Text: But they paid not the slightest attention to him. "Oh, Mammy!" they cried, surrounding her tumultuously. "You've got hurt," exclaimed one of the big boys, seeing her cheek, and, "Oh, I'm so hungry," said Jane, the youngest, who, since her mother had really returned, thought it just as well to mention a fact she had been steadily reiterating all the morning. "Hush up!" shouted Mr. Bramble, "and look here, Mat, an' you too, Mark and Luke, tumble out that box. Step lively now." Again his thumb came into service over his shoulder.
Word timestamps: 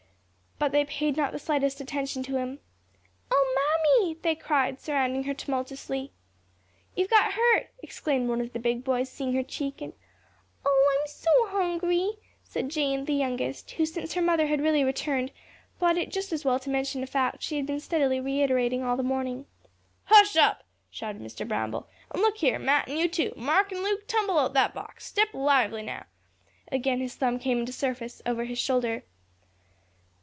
But 0.59 0.71
they 0.73 0.85
paid 0.85 1.17
not 1.17 1.31
the 1.31 1.39
slightest 1.39 1.81
attention 1.81 2.21
to 2.21 2.35
him. 2.37 2.59
"Oh, 3.31 3.97
Mammy!" 3.97 4.19
they 4.21 4.35
cried, 4.35 4.79
surrounding 4.79 5.23
her 5.23 5.33
tumultuously. 5.33 6.11
"You've 6.93 7.09
got 7.09 7.33
hurt," 7.33 7.71
exclaimed 7.81 8.29
one 8.29 8.41
of 8.41 8.53
the 8.53 8.59
big 8.59 8.83
boys, 8.83 9.09
seeing 9.09 9.33
her 9.33 9.41
cheek, 9.41 9.81
and, 9.81 9.91
"Oh, 10.63 10.97
I'm 11.01 11.07
so 11.07 11.29
hungry," 11.49 12.11
said 12.43 12.69
Jane, 12.69 13.05
the 13.05 13.15
youngest, 13.15 13.71
who, 13.71 13.87
since 13.87 14.13
her 14.13 14.21
mother 14.21 14.45
had 14.45 14.61
really 14.61 14.83
returned, 14.83 15.31
thought 15.79 15.97
it 15.97 16.11
just 16.11 16.31
as 16.31 16.45
well 16.45 16.59
to 16.59 16.69
mention 16.69 17.01
a 17.01 17.07
fact 17.07 17.41
she 17.41 17.57
had 17.57 17.65
been 17.65 17.79
steadily 17.79 18.19
reiterating 18.19 18.83
all 18.83 18.95
the 18.97 19.01
morning. 19.01 19.47
"Hush 20.05 20.37
up!" 20.37 20.63
shouted 20.91 21.23
Mr. 21.23 21.45
Bramble, 21.47 21.87
"and 22.11 22.21
look 22.21 22.37
here, 22.37 22.59
Mat, 22.59 22.87
an' 22.87 22.97
you 22.97 23.07
too, 23.09 23.33
Mark 23.35 23.71
and 23.71 23.81
Luke, 23.81 24.05
tumble 24.07 24.37
out 24.37 24.53
that 24.53 24.75
box. 24.75 25.07
Step 25.07 25.29
lively 25.33 25.81
now." 25.81 26.05
Again 26.71 26.99
his 26.99 27.15
thumb 27.15 27.39
came 27.39 27.57
into 27.61 27.73
service 27.73 28.21
over 28.27 28.43
his 28.43 28.59
shoulder. 28.59 29.05